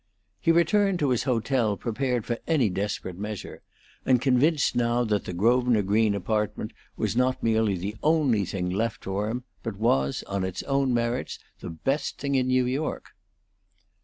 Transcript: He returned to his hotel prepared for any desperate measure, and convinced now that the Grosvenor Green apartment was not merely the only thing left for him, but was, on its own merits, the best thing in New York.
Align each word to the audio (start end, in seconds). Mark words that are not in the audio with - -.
He 0.39 0.51
returned 0.51 0.97
to 0.97 1.09
his 1.11 1.25
hotel 1.25 1.77
prepared 1.77 2.25
for 2.25 2.39
any 2.47 2.69
desperate 2.71 3.19
measure, 3.19 3.61
and 4.03 4.19
convinced 4.19 4.75
now 4.75 5.03
that 5.03 5.25
the 5.25 5.31
Grosvenor 5.33 5.83
Green 5.83 6.15
apartment 6.15 6.73
was 6.97 7.15
not 7.15 7.43
merely 7.43 7.75
the 7.77 7.95
only 8.01 8.43
thing 8.43 8.71
left 8.71 9.03
for 9.03 9.29
him, 9.29 9.43
but 9.61 9.77
was, 9.77 10.23
on 10.25 10.43
its 10.43 10.63
own 10.63 10.91
merits, 10.91 11.37
the 11.59 11.69
best 11.69 12.17
thing 12.17 12.33
in 12.33 12.47
New 12.47 12.65
York. 12.65 13.09